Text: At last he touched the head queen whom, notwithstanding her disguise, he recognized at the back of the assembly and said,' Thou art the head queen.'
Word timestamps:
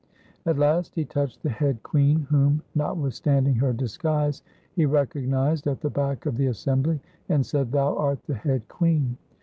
At 0.47 0.57
last 0.57 0.95
he 0.95 1.05
touched 1.05 1.43
the 1.43 1.51
head 1.51 1.83
queen 1.83 2.21
whom, 2.31 2.63
notwithstanding 2.73 3.53
her 3.57 3.71
disguise, 3.71 4.41
he 4.75 4.87
recognized 4.87 5.67
at 5.67 5.81
the 5.81 5.91
back 5.91 6.25
of 6.25 6.37
the 6.37 6.47
assembly 6.47 6.99
and 7.29 7.45
said,' 7.45 7.71
Thou 7.71 7.95
art 7.95 8.23
the 8.25 8.33
head 8.33 8.67
queen.' 8.67 9.17